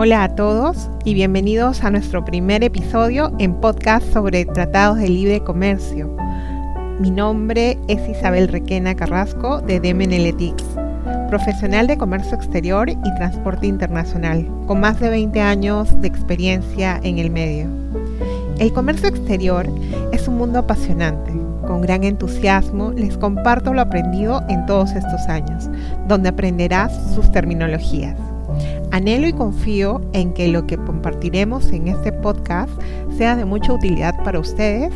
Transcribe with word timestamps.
Hola 0.00 0.22
a 0.22 0.28
todos 0.36 0.88
y 1.04 1.14
bienvenidos 1.14 1.82
a 1.82 1.90
nuestro 1.90 2.24
primer 2.24 2.62
episodio 2.62 3.32
en 3.40 3.52
podcast 3.54 4.06
sobre 4.12 4.44
tratados 4.44 4.98
de 4.98 5.08
libre 5.08 5.40
comercio. 5.40 6.08
Mi 7.00 7.10
nombre 7.10 7.76
es 7.88 8.08
Isabel 8.08 8.46
Requena 8.46 8.94
Carrasco 8.94 9.60
de 9.60 9.80
Demeneletics, 9.80 10.62
profesional 11.28 11.88
de 11.88 11.98
comercio 11.98 12.36
exterior 12.36 12.88
y 12.88 13.14
transporte 13.16 13.66
internacional, 13.66 14.46
con 14.68 14.78
más 14.78 15.00
de 15.00 15.10
20 15.10 15.40
años 15.40 16.00
de 16.00 16.06
experiencia 16.06 17.00
en 17.02 17.18
el 17.18 17.30
medio. 17.30 17.66
El 18.60 18.72
comercio 18.72 19.08
exterior 19.08 19.66
es 20.12 20.28
un 20.28 20.38
mundo 20.38 20.60
apasionante. 20.60 21.32
Con 21.66 21.80
gran 21.80 22.04
entusiasmo 22.04 22.92
les 22.92 23.18
comparto 23.18 23.74
lo 23.74 23.80
aprendido 23.80 24.44
en 24.48 24.64
todos 24.64 24.92
estos 24.92 25.22
años, 25.26 25.68
donde 26.06 26.28
aprenderás 26.28 26.92
sus 27.16 27.32
terminologías. 27.32 28.14
Anhelo 28.98 29.28
y 29.28 29.32
confío 29.32 30.00
en 30.12 30.32
que 30.32 30.48
lo 30.48 30.66
que 30.66 30.76
compartiremos 30.76 31.70
en 31.70 31.86
este 31.86 32.10
podcast 32.10 32.72
sea 33.16 33.36
de 33.36 33.44
mucha 33.44 33.72
utilidad 33.72 34.24
para 34.24 34.40
ustedes 34.40 34.92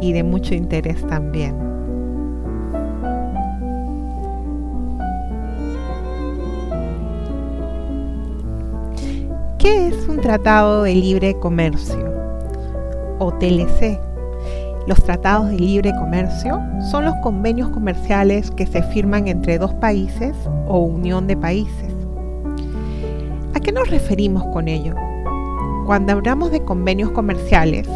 y 0.00 0.14
de 0.14 0.22
mucho 0.22 0.54
interés 0.54 1.06
también. 1.06 1.54
¿Qué 9.58 9.88
es 9.88 10.08
un 10.08 10.22
tratado 10.22 10.84
de 10.84 10.94
libre 10.94 11.38
comercio? 11.38 12.10
O 13.18 13.32
TLC. 13.32 14.00
Los 14.86 15.04
tratados 15.04 15.50
de 15.50 15.58
libre 15.58 15.92
comercio 15.98 16.58
son 16.90 17.04
los 17.04 17.14
convenios 17.16 17.68
comerciales 17.68 18.50
que 18.50 18.66
se 18.66 18.82
firman 18.82 19.28
entre 19.28 19.58
dos 19.58 19.74
países 19.74 20.34
o 20.66 20.78
unión 20.78 21.26
de 21.26 21.36
países 21.36 21.91
qué 23.62 23.72
nos 23.72 23.88
referimos 23.88 24.44
con 24.52 24.68
ello? 24.68 24.94
Cuando 25.86 26.12
hablamos 26.12 26.50
de 26.50 26.62
convenios 26.62 27.10
comerciales, 27.12 27.88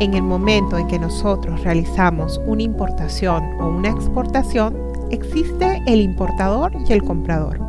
en 0.00 0.14
el 0.14 0.22
momento 0.22 0.76
en 0.76 0.86
que 0.88 0.98
nosotros 0.98 1.62
realizamos 1.62 2.40
una 2.46 2.62
importación 2.62 3.44
o 3.60 3.68
una 3.68 3.90
exportación, 3.90 4.76
existe 5.10 5.82
el 5.86 6.00
importador 6.00 6.72
y 6.88 6.92
el 6.92 7.02
comprador. 7.02 7.60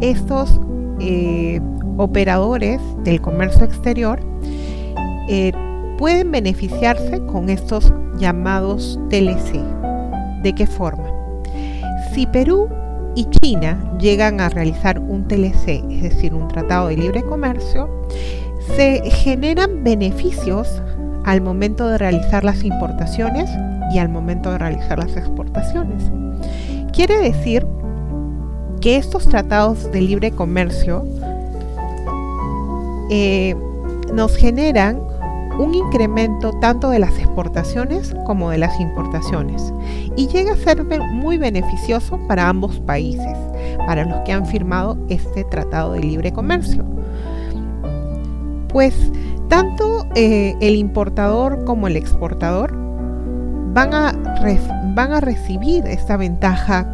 Estos 0.00 0.60
eh, 1.00 1.60
operadores 1.96 2.80
del 3.04 3.20
comercio 3.20 3.64
exterior 3.64 4.20
eh, 5.28 5.52
pueden 5.98 6.30
beneficiarse 6.30 7.24
con 7.26 7.48
estos 7.48 7.92
llamados 8.18 9.00
TLC. 9.08 9.62
¿De 10.42 10.54
qué 10.54 10.66
forma? 10.66 11.10
Si 12.12 12.26
Perú 12.26 12.68
y 13.16 13.24
China 13.30 13.96
llegan 13.98 14.40
a 14.40 14.50
realizar 14.50 15.00
un 15.00 15.26
TLC, 15.26 15.82
es 15.90 16.02
decir, 16.02 16.34
un 16.34 16.46
tratado 16.48 16.88
de 16.88 16.96
libre 16.98 17.22
comercio, 17.22 17.88
se 18.76 19.02
generan 19.10 19.82
beneficios 19.82 20.82
al 21.24 21.40
momento 21.40 21.88
de 21.88 21.98
realizar 21.98 22.44
las 22.44 22.62
importaciones 22.62 23.50
y 23.92 23.98
al 23.98 24.10
momento 24.10 24.52
de 24.52 24.58
realizar 24.58 24.98
las 24.98 25.16
exportaciones. 25.16 26.04
Quiere 26.92 27.18
decir 27.18 27.66
que 28.80 28.96
estos 28.96 29.26
tratados 29.28 29.90
de 29.90 30.00
libre 30.02 30.30
comercio 30.30 31.04
eh, 33.10 33.56
nos 34.12 34.36
generan 34.36 35.00
un 35.58 35.74
incremento 35.74 36.52
tanto 36.60 36.90
de 36.90 36.98
las 36.98 37.18
exportaciones 37.18 38.14
como 38.26 38.50
de 38.50 38.58
las 38.58 38.78
importaciones 38.80 39.72
y 40.16 40.28
llega 40.28 40.52
a 40.52 40.56
ser 40.56 40.84
muy 40.84 41.38
beneficioso 41.38 42.18
para 42.28 42.48
ambos 42.48 42.80
países, 42.80 43.36
para 43.86 44.04
los 44.04 44.20
que 44.24 44.32
han 44.32 44.46
firmado 44.46 44.98
este 45.08 45.44
tratado 45.44 45.92
de 45.92 46.00
libre 46.00 46.32
comercio. 46.32 46.84
Pues 48.68 48.94
tanto 49.48 50.06
eh, 50.14 50.56
el 50.60 50.76
importador 50.76 51.64
como 51.64 51.86
el 51.86 51.96
exportador 51.96 52.74
van 53.72 53.94
a, 53.94 54.12
van 54.94 55.12
a 55.12 55.20
recibir 55.20 55.86
esta 55.86 56.16
ventaja 56.16 56.92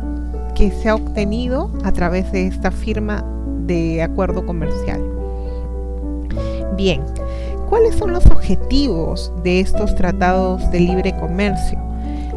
que 0.55 0.71
se 0.71 0.89
ha 0.89 0.95
obtenido 0.95 1.72
a 1.84 1.93
través 1.93 2.31
de 2.33 2.47
esta 2.47 2.71
firma 2.71 3.25
de 3.67 4.03
acuerdo 4.03 4.45
comercial. 4.45 5.01
Bien, 6.77 7.03
¿Cuáles 7.72 7.94
son 7.94 8.12
los 8.12 8.27
objetivos 8.27 9.33
de 9.43 9.60
estos 9.60 9.94
tratados 9.94 10.71
de 10.71 10.78
libre 10.78 11.16
comercio? 11.16 11.78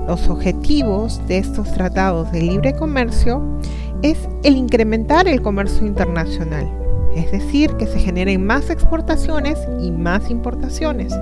Los 0.07 0.29
objetivos 0.29 1.19
de 1.27 1.39
estos 1.39 1.73
tratados 1.73 2.31
de 2.31 2.41
libre 2.41 2.73
comercio 2.73 3.43
es 4.01 4.17
el 4.43 4.55
incrementar 4.55 5.27
el 5.27 5.41
comercio 5.41 5.85
internacional, 5.85 6.71
es 7.17 7.29
decir, 7.33 7.69
que 7.71 7.85
se 7.85 7.99
generen 7.99 8.45
más 8.45 8.69
exportaciones 8.69 9.59
y 9.81 9.91
más 9.91 10.31
importaciones. 10.31 11.13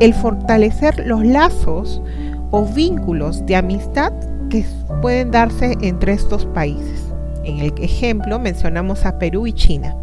El 0.00 0.12
fortalecer 0.12 1.06
los 1.06 1.24
lazos 1.24 2.02
o 2.50 2.64
vínculos 2.64 3.46
de 3.46 3.54
amistad 3.54 4.12
que 4.48 4.66
pueden 5.00 5.30
darse 5.30 5.78
entre 5.80 6.14
estos 6.14 6.44
países. 6.44 7.04
En 7.44 7.60
el 7.60 7.72
ejemplo 7.78 8.40
mencionamos 8.40 9.06
a 9.06 9.16
Perú 9.20 9.46
y 9.46 9.52
China. 9.52 9.94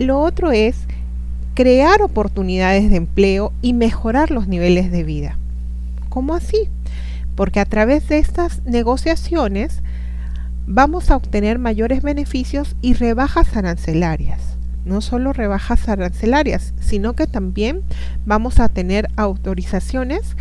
Lo 0.00 0.18
otro 0.18 0.50
es 0.50 0.86
crear 1.52 2.00
oportunidades 2.00 2.88
de 2.88 2.96
empleo 2.96 3.52
y 3.60 3.74
mejorar 3.74 4.30
los 4.30 4.48
niveles 4.48 4.90
de 4.90 5.04
vida. 5.04 5.36
¿Cómo 6.08 6.34
así? 6.34 6.70
Porque 7.34 7.60
a 7.60 7.66
través 7.66 8.08
de 8.08 8.16
estas 8.16 8.64
negociaciones 8.64 9.82
vamos 10.66 11.10
a 11.10 11.16
obtener 11.16 11.58
mayores 11.58 12.00
beneficios 12.00 12.76
y 12.80 12.94
rebajas 12.94 13.54
arancelarias. 13.58 14.56
No 14.86 15.02
solo 15.02 15.34
rebajas 15.34 15.86
arancelarias, 15.86 16.72
sino 16.80 17.12
que 17.12 17.26
también 17.26 17.82
vamos 18.24 18.58
a 18.58 18.70
tener 18.70 19.10
autorizaciones 19.16 20.34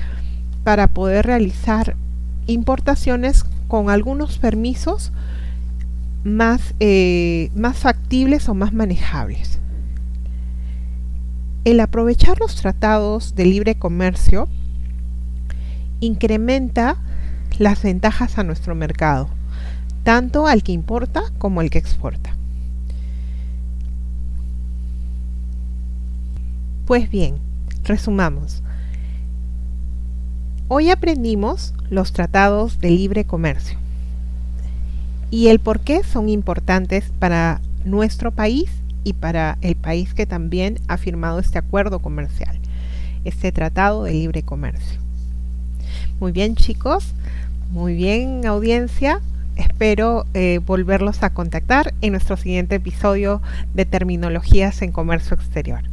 para 0.63 0.87
poder 0.87 1.25
realizar 1.25 1.97
importaciones 2.47 3.43
con 3.67 3.89
algunos 3.89 4.37
permisos 4.37 5.11
más, 6.23 6.73
eh, 6.79 7.51
más 7.55 7.77
factibles 7.77 8.49
o 8.49 8.53
más 8.53 8.73
manejables. 8.73 9.59
El 11.65 11.79
aprovechar 11.79 12.39
los 12.39 12.55
tratados 12.55 13.35
de 13.35 13.45
libre 13.45 13.75
comercio 13.75 14.47
incrementa 15.99 16.97
las 17.57 17.83
ventajas 17.83 18.37
a 18.37 18.43
nuestro 18.43 18.75
mercado, 18.75 19.29
tanto 20.03 20.47
al 20.47 20.63
que 20.63 20.71
importa 20.71 21.23
como 21.37 21.59
al 21.59 21.69
que 21.69 21.77
exporta. 21.77 22.35
Pues 26.85 27.09
bien, 27.09 27.35
resumamos. 27.83 28.63
Hoy 30.69 30.89
aprendimos 30.89 31.73
los 31.89 32.13
tratados 32.13 32.79
de 32.79 32.91
libre 32.91 33.25
comercio 33.25 33.77
y 35.31 35.47
el 35.47 35.59
por 35.59 35.79
qué 35.79 36.03
son 36.03 36.29
importantes 36.29 37.11
para 37.19 37.61
nuestro 37.85 38.31
país 38.31 38.69
y 39.03 39.13
para 39.13 39.57
el 39.61 39.75
país 39.75 40.13
que 40.13 40.25
también 40.25 40.79
ha 40.87 40.97
firmado 40.97 41.39
este 41.39 41.57
acuerdo 41.57 41.99
comercial, 41.99 42.59
este 43.25 43.51
tratado 43.51 44.03
de 44.03 44.13
libre 44.13 44.43
comercio. 44.43 44.99
Muy 46.19 46.31
bien 46.31 46.55
chicos, 46.55 47.13
muy 47.71 47.93
bien 47.93 48.45
audiencia, 48.45 49.21
espero 49.55 50.25
eh, 50.33 50.59
volverlos 50.65 51.23
a 51.23 51.31
contactar 51.31 51.93
en 52.01 52.13
nuestro 52.13 52.37
siguiente 52.37 52.75
episodio 52.75 53.41
de 53.73 53.85
Terminologías 53.85 54.81
en 54.81 54.91
Comercio 54.91 55.35
Exterior. 55.35 55.83